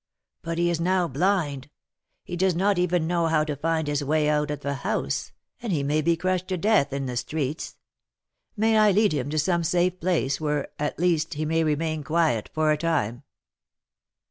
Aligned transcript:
But 0.41 0.57
he 0.57 0.71
is 0.71 0.79
now 0.81 1.07
blind, 1.07 1.69
he 2.23 2.35
does 2.35 2.55
not 2.55 2.79
even 2.79 3.05
know 3.05 3.27
how 3.27 3.43
to 3.43 3.55
find 3.55 3.87
his 3.87 4.03
way 4.03 4.27
out 4.27 4.49
of 4.49 4.61
the 4.61 4.73
house, 4.81 5.31
and 5.61 5.71
he 5.71 5.83
may 5.83 6.01
be 6.01 6.17
crushed 6.17 6.47
to 6.47 6.57
death 6.57 6.91
in 6.91 7.05
the 7.05 7.15
streets; 7.15 7.75
may 8.57 8.79
I 8.79 8.89
lead 8.93 9.13
him 9.13 9.29
to 9.29 9.37
some 9.37 9.63
safe 9.63 9.99
place, 9.99 10.41
where, 10.41 10.69
at 10.79 10.97
least, 10.97 11.35
he 11.35 11.45
may 11.45 11.63
remain 11.63 12.03
quiet 12.03 12.49
for 12.51 12.71
a 12.71 12.77
time?" 12.77 13.21